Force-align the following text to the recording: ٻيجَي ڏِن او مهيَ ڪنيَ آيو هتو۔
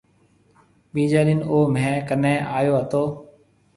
ٻيجَي 0.93 1.21
ڏِن 1.27 1.39
او 1.49 1.57
مهيَ 1.73 1.93
ڪنيَ 2.07 2.33
آيو 2.57 2.73
هتو۔ 2.79 3.03